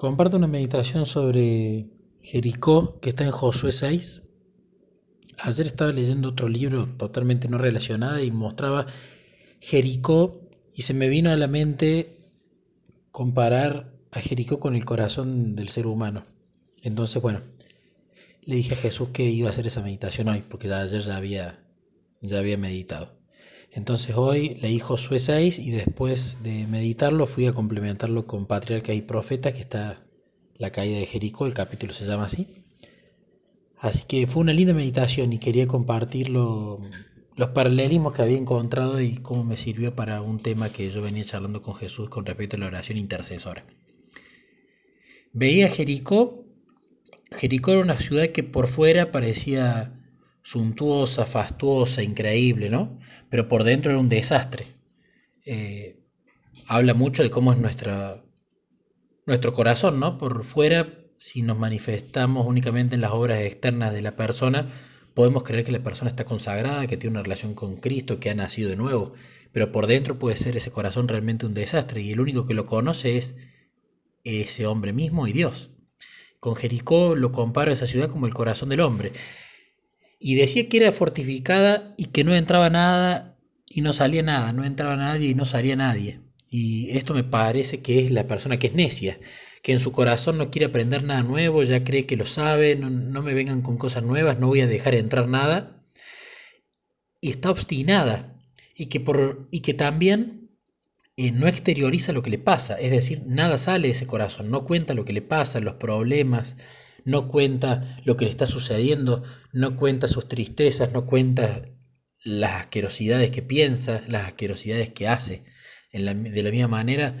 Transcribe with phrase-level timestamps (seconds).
[0.00, 1.90] Comparto una meditación sobre
[2.22, 4.22] Jericó que está en Josué 6.
[5.40, 8.86] Ayer estaba leyendo otro libro totalmente no relacionado y mostraba
[9.60, 10.40] Jericó
[10.72, 12.16] y se me vino a la mente
[13.12, 16.24] comparar a Jericó con el corazón del ser humano.
[16.80, 17.42] Entonces, bueno,
[18.46, 21.62] le dije a Jesús que iba a hacer esa meditación hoy, porque ayer ya había,
[22.22, 23.19] ya había meditado.
[23.72, 29.02] Entonces hoy leí Josué 6 y después de meditarlo fui a complementarlo con Patriarca y
[29.02, 30.02] Profeta, que está
[30.56, 32.48] la caída de Jericó, el capítulo se llama así.
[33.78, 36.80] Así que fue una linda meditación y quería compartir los
[37.54, 41.62] paralelismos que había encontrado y cómo me sirvió para un tema que yo venía charlando
[41.62, 43.64] con Jesús con respecto a la oración intercesora.
[45.32, 46.44] Veía Jericó.
[47.30, 49.99] Jericó era una ciudad que por fuera parecía
[50.42, 52.98] suntuosa, fastuosa, increíble, ¿no?
[53.28, 54.66] Pero por dentro era un desastre.
[55.44, 56.00] Eh,
[56.66, 58.22] habla mucho de cómo es nuestra,
[59.26, 60.18] nuestro corazón, ¿no?
[60.18, 64.66] Por fuera, si nos manifestamos únicamente en las obras externas de la persona,
[65.14, 68.34] podemos creer que la persona está consagrada, que tiene una relación con Cristo, que ha
[68.34, 69.12] nacido de nuevo.
[69.52, 72.66] Pero por dentro puede ser ese corazón realmente un desastre y el único que lo
[72.66, 73.36] conoce es
[74.24, 75.70] ese hombre mismo y Dios.
[76.38, 79.12] Con Jericó lo comparo a esa ciudad como el corazón del hombre
[80.20, 84.64] y decía que era fortificada y que no entraba nada y no salía nada, no
[84.64, 86.20] entraba nadie y no salía nadie.
[86.50, 89.18] Y esto me parece que es la persona que es necia,
[89.62, 93.22] que en su corazón no quiere aprender nada nuevo, ya cree que lo sabe, no,
[93.22, 95.82] me vengan con cosas nuevas, no voy a dejar entrar nada.
[97.20, 98.36] Y está obstinada
[98.74, 100.50] y que, por, y que también
[101.16, 104.64] eh, no exterioriza lo que le pasa, es decir, nada sale de ese corazón, no
[104.64, 106.56] cuenta lo que le pasa, los problemas,
[107.10, 109.22] no cuenta lo que le está sucediendo,
[109.52, 111.62] no cuenta sus tristezas, no cuenta
[112.24, 115.44] las asquerosidades que piensa, las asquerosidades que hace.
[115.92, 117.16] de la misma manera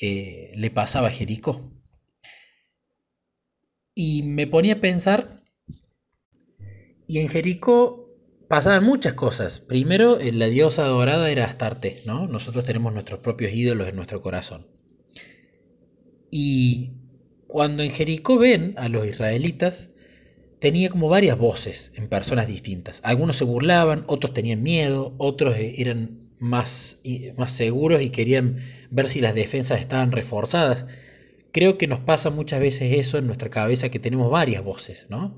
[0.00, 1.72] eh, le pasaba a Jericó.
[3.94, 5.42] Y me ponía a pensar,
[7.06, 8.08] y en Jericó
[8.48, 9.60] pasaban muchas cosas.
[9.60, 12.28] Primero, eh, la diosa adorada era Astarte, ¿no?
[12.28, 14.68] Nosotros tenemos nuestros propios ídolos en nuestro corazón.
[16.30, 16.99] Y
[17.50, 19.90] cuando en Jericó ven a los israelitas,
[20.60, 23.00] tenía como varias voces en personas distintas.
[23.02, 26.98] Algunos se burlaban, otros tenían miedo, otros eh, eran más,
[27.36, 28.58] más seguros y querían
[28.90, 30.86] ver si las defensas estaban reforzadas.
[31.52, 35.36] Creo que nos pasa muchas veces eso en nuestra cabeza, que tenemos varias voces, ¿no?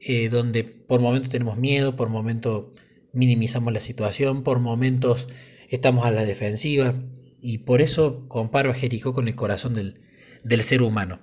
[0.00, 2.66] Eh, donde por momentos tenemos miedo, por momentos
[3.12, 5.28] minimizamos la situación, por momentos
[5.70, 6.94] estamos a la defensiva.
[7.40, 10.00] Y por eso comparo a Jericó con el corazón del,
[10.44, 11.20] del ser humano.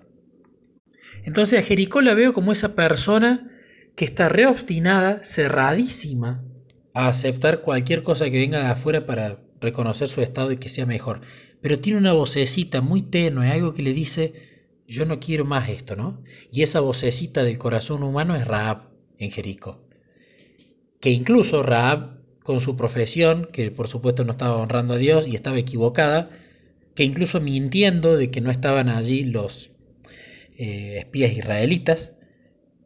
[1.24, 3.50] Entonces a Jericó la veo como esa persona
[3.96, 6.44] que está reobstinada, cerradísima
[6.94, 10.86] a aceptar cualquier cosa que venga de afuera para reconocer su estado y que sea
[10.86, 11.22] mejor.
[11.62, 14.34] Pero tiene una vocecita muy tenue, algo que le dice,
[14.88, 16.24] yo no quiero más esto, ¿no?
[16.52, 18.90] Y esa vocecita del corazón humano es Raab
[19.20, 19.88] en Jericó.
[21.00, 25.36] Que incluso Raab, con su profesión, que por supuesto no estaba honrando a Dios y
[25.36, 26.30] estaba equivocada,
[26.96, 29.72] que incluso mintiendo de que no estaban allí los
[30.58, 32.14] eh, espías israelitas,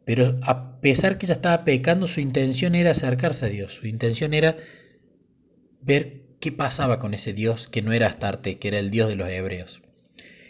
[0.04, 4.34] pero a pesar que ella estaba pecando, su intención era acercarse a Dios, su intención
[4.34, 4.56] era
[5.80, 9.16] ver qué pasaba con ese Dios que no era Astarte, que era el Dios de
[9.16, 9.82] los hebreos.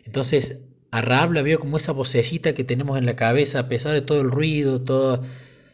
[0.04, 3.92] Entonces a Rahab la veo como esa vocecita que tenemos en la cabeza, a pesar
[3.92, 5.26] de todo el ruido, todos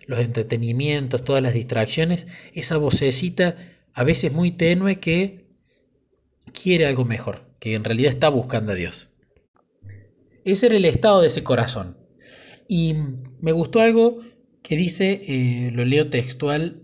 [0.07, 3.57] los entretenimientos, todas las distracciones, esa vocecita
[3.93, 5.47] a veces muy tenue que
[6.53, 9.09] quiere algo mejor, que en realidad está buscando a Dios.
[10.45, 11.97] Ese era el estado de ese corazón.
[12.67, 12.95] Y
[13.41, 14.19] me gustó algo
[14.65, 16.83] que dice, eh, lo leo textual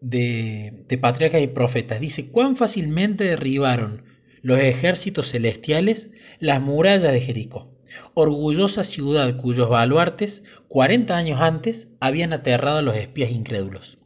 [0.00, 1.98] de, de Patriarcas y Profetas.
[1.98, 4.04] Dice, cuán fácilmente derribaron
[4.42, 6.06] los ejércitos celestiales
[6.38, 7.74] las murallas de Jericó,
[8.14, 13.98] orgullosa ciudad cuyos baluartes, 40 años antes, habían aterrado a los espías incrédulos.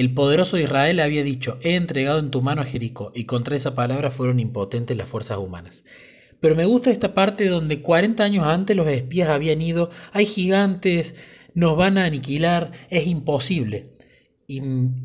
[0.00, 3.74] El poderoso Israel había dicho, he entregado en tu mano a Jericó, y contra esa
[3.74, 5.84] palabra fueron impotentes las fuerzas humanas.
[6.40, 11.16] Pero me gusta esta parte donde 40 años antes los espías habían ido, hay gigantes,
[11.52, 13.90] nos van a aniquilar, es imposible.
[14.46, 14.62] Y,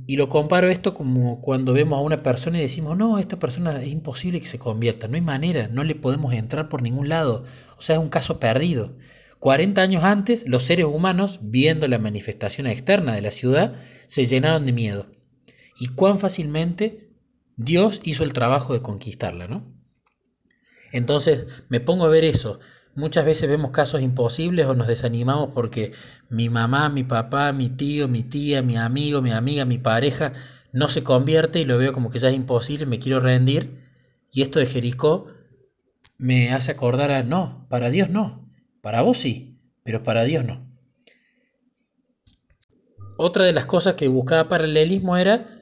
[0.08, 3.84] y, lo comparo esto como cuando vemos a una persona y decimos, no, esta persona
[3.84, 7.44] es imposible que se convierta, no hay manera, no le podemos entrar por ningún lado,
[7.78, 8.94] o sea, es un caso perdido.
[9.45, 13.75] 40 años antes, los seres humanos, viendo la manifestación externa de la ciudad,
[14.07, 15.06] se llenaron de miedo.
[15.80, 17.12] Y cuán fácilmente
[17.56, 19.62] Dios hizo el trabajo de conquistarla, ¿no?
[20.92, 22.59] Entonces me pongo a ver eso.
[22.95, 25.92] Muchas veces vemos casos imposibles o nos desanimamos porque
[26.27, 30.33] mi mamá, mi papá, mi tío, mi tía, mi amigo, mi amiga, mi pareja
[30.71, 33.80] no se convierte y lo veo como que ya es imposible, me quiero rendir.
[34.31, 35.27] Y esto de Jericó
[36.18, 38.44] me hace acordar a, no, para Dios no,
[38.86, 40.64] para vos sí, pero para Dios no.
[43.18, 45.60] Otra de las cosas que buscaba paralelismo era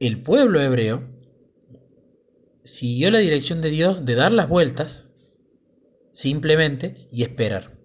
[0.00, 1.08] el pueblo hebreo
[2.64, 5.06] siguió la dirección de Dios de dar las vueltas
[6.12, 7.78] simplemente y esperar.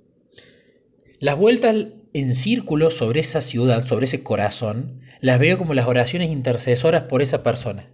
[1.20, 1.76] Las vueltas
[2.14, 7.22] en círculo sobre esa ciudad, sobre ese corazón, las veo como las oraciones intercesoras por
[7.22, 7.92] esa persona.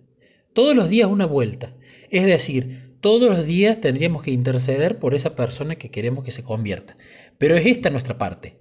[0.54, 1.76] Todos los días una vuelta.
[2.10, 6.44] Es decir, todos los días tendríamos que interceder por esa persona que queremos que se
[6.44, 6.98] convierta.
[7.38, 8.60] Pero es esta nuestra parte.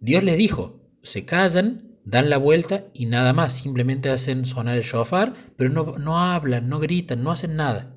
[0.00, 4.84] Dios les dijo, se callan, dan la vuelta y nada más, simplemente hacen sonar el
[4.84, 7.96] shofar, pero no, no hablan, no gritan, no hacen nada.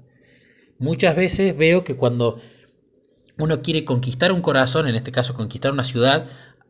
[0.78, 2.40] Muchas veces veo que cuando
[3.38, 6.28] uno quiere conquistar un corazón, en este caso conquistar una ciudad,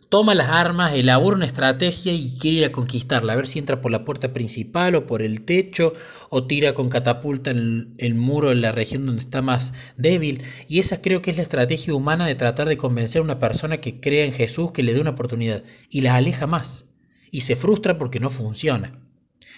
[0.09, 3.81] toma las armas, elabora una estrategia y quiere ir a conquistarla, a ver si entra
[3.81, 5.93] por la puerta principal o por el techo
[6.29, 10.43] o tira con catapulta el, el muro en la región donde está más débil.
[10.67, 13.77] Y esa creo que es la estrategia humana de tratar de convencer a una persona
[13.77, 16.85] que crea en Jesús, que le dé una oportunidad, y la aleja más.
[17.31, 18.99] Y se frustra porque no funciona.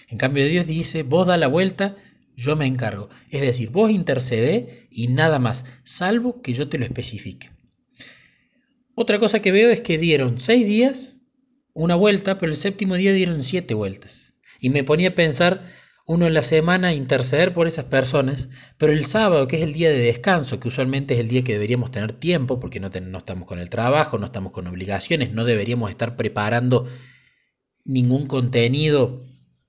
[0.08, 1.96] En cambio Dios dice, vos da la vuelta,
[2.36, 3.10] yo me encargo.
[3.30, 7.50] Es decir, vos intercede y nada más, salvo que yo te lo especifique.
[9.00, 11.20] Otra cosa que veo es que dieron seis días
[11.72, 14.32] una vuelta, pero el séptimo día dieron siete vueltas.
[14.58, 15.66] Y me ponía a pensar
[16.04, 19.88] uno en la semana interceder por esas personas, pero el sábado, que es el día
[19.90, 23.60] de descanso, que usualmente es el día que deberíamos tener tiempo, porque no, estamos con
[23.60, 26.88] el trabajo, no estamos con obligaciones, no deberíamos estar preparando
[27.84, 29.22] ningún contenido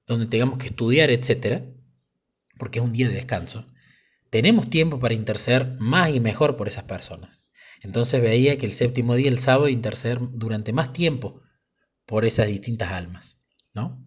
[0.08, 1.66] donde tengamos que estudiar, etcétera,
[2.58, 3.68] porque es un día de descanso.
[4.32, 7.46] Tenemos tiempo para interceder más y mejor por esas personas.
[7.82, 11.42] Entonces veía que el séptimo día, el sábado, interceder durante más tiempo
[12.06, 13.38] por esas distintas almas,
[13.74, 14.06] ¿no?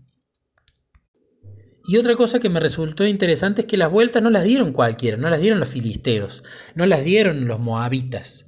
[1.85, 5.17] Y otra cosa que me resultó interesante es que las vueltas no las dieron cualquiera,
[5.17, 8.47] no las dieron los filisteos, no las dieron los moabitas,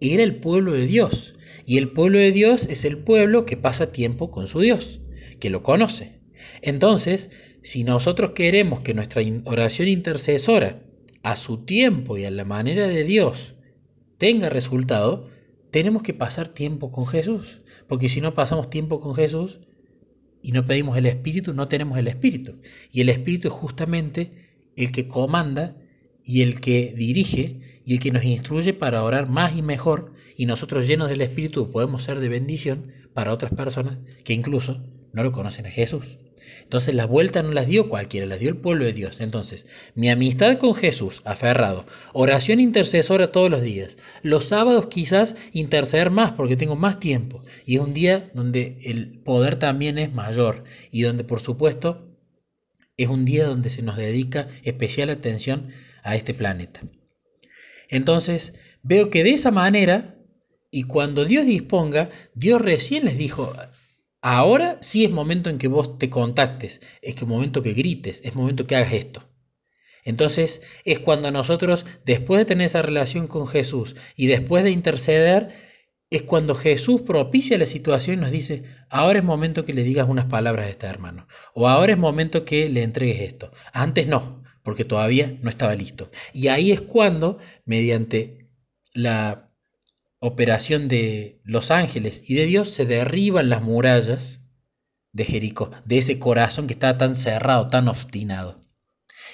[0.00, 1.34] era el pueblo de Dios.
[1.64, 5.00] Y el pueblo de Dios es el pueblo que pasa tiempo con su Dios,
[5.40, 6.20] que lo conoce.
[6.62, 7.30] Entonces,
[7.62, 10.82] si nosotros queremos que nuestra oración intercesora,
[11.24, 13.55] a su tiempo y a la manera de Dios,
[14.18, 15.28] tenga resultado,
[15.70, 17.60] tenemos que pasar tiempo con Jesús.
[17.88, 19.60] Porque si no pasamos tiempo con Jesús
[20.42, 22.54] y no pedimos el Espíritu, no tenemos el Espíritu.
[22.90, 24.32] Y el Espíritu es justamente
[24.76, 25.76] el que comanda
[26.24, 30.12] y el que dirige y el que nos instruye para orar más y mejor.
[30.36, 34.82] Y nosotros llenos del Espíritu podemos ser de bendición para otras personas que incluso
[35.16, 36.18] no lo conocen a Jesús.
[36.62, 39.22] Entonces las vueltas no las dio cualquiera, las dio el pueblo de Dios.
[39.22, 39.64] Entonces,
[39.94, 43.96] mi amistad con Jesús, aferrado, oración intercesora todos los días.
[44.22, 47.40] Los sábados quizás interceder más porque tengo más tiempo.
[47.64, 52.14] Y es un día donde el poder también es mayor y donde por supuesto
[52.98, 55.70] es un día donde se nos dedica especial atención
[56.02, 56.82] a este planeta.
[57.88, 58.52] Entonces,
[58.82, 60.18] veo que de esa manera,
[60.70, 63.54] y cuando Dios disponga, Dios recién les dijo,
[64.28, 68.34] Ahora sí es momento en que vos te contactes, es que momento que grites, es
[68.34, 69.22] momento que hagas esto.
[70.02, 75.50] Entonces es cuando nosotros, después de tener esa relación con Jesús y después de interceder,
[76.10, 80.08] es cuando Jesús propicia la situación y nos dice, ahora es momento que le digas
[80.08, 83.52] unas palabras a este hermano, o ahora es momento que le entregues esto.
[83.72, 86.10] Antes no, porque todavía no estaba listo.
[86.32, 88.48] Y ahí es cuando, mediante
[88.92, 89.45] la
[90.18, 94.40] operación de los ángeles y de Dios se derriban las murallas
[95.12, 98.66] de Jericó, de ese corazón que estaba tan cerrado, tan obstinado.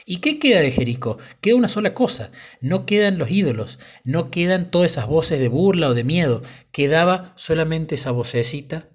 [0.04, 1.18] ¿Y qué queda de Jericó?
[1.40, 5.88] Queda una sola cosa, no quedan los ídolos, no quedan todas esas voces de burla
[5.88, 8.88] o de miedo, quedaba solamente esa vocecita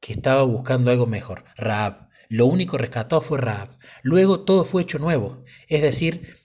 [0.00, 2.08] que estaba buscando algo mejor, Raab.
[2.28, 3.78] Lo único rescatado fue Raab.
[4.02, 6.36] Luego todo fue hecho nuevo, es decir,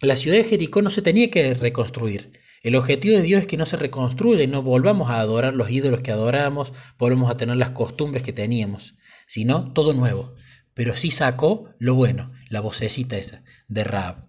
[0.00, 3.56] la ciudad de Jericó no se tenía que reconstruir, el objetivo de Dios es que
[3.56, 7.56] no se reconstruya y no volvamos a adorar los ídolos que adoramos, volvamos a tener
[7.56, 10.34] las costumbres que teníamos, sino todo nuevo.
[10.74, 14.28] Pero sí sacó lo bueno, la vocecita esa, de Raab.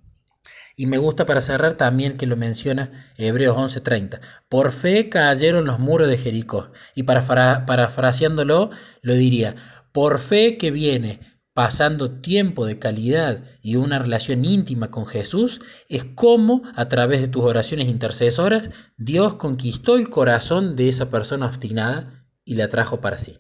[0.78, 4.22] Y me gusta para cerrar también que lo menciona Hebreos 11:30.
[4.48, 6.72] Por fe cayeron los muros de Jericó.
[6.96, 8.70] Y parafraseándolo,
[9.02, 9.56] lo diría,
[9.92, 11.20] por fe que viene
[11.62, 17.28] pasando tiempo de calidad y una relación íntima con Jesús, es como a través de
[17.28, 23.20] tus oraciones intercesoras Dios conquistó el corazón de esa persona obstinada y la trajo para
[23.20, 23.38] sí.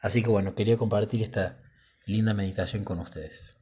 [0.00, 1.60] Así que bueno, quería compartir esta
[2.06, 3.61] linda meditación con ustedes.